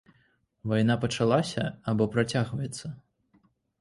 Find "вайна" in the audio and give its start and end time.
0.71-0.95